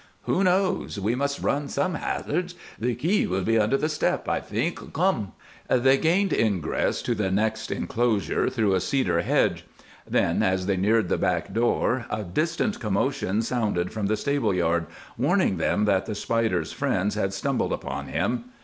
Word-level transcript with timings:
"Who 0.23 0.43
knows? 0.43 0.99
We 0.99 1.13
must 1.13 1.43
run 1.43 1.67
some 1.67 1.93
hazards. 1.93 2.55
The 2.79 2.95
key 2.95 3.27
will 3.27 3.43
be 3.43 3.59
under 3.59 3.77
the 3.77 3.87
step, 3.87 4.27
I 4.27 4.39
think. 4.39 4.93
Come!" 4.93 5.33
They 5.69 5.99
gained 5.99 6.33
ingress 6.33 7.03
to 7.03 7.13
the 7.13 7.29
next 7.29 7.69
inclosure 7.69 8.49
through 8.49 8.73
a 8.73 8.79
cedar 8.79 9.21
hedge. 9.21 9.63
Then, 10.09 10.41
as 10.41 10.65
they 10.65 10.75
neared 10.75 11.07
the 11.09 11.19
back 11.19 11.53
door, 11.53 12.07
a 12.09 12.23
distant 12.23 12.79
commotion 12.79 13.43
sounded 13.43 13.93
from 13.93 14.07
the 14.07 14.17
stable 14.17 14.55
yard, 14.55 14.87
warning 15.19 15.57
them 15.57 15.85
that 15.85 16.07
the 16.07 16.15
Spider's 16.15 16.71
friends 16.73 17.13
had 17.13 17.31
stumbled 17.31 17.71
upon 17.71 18.07
him. 18.07 18.45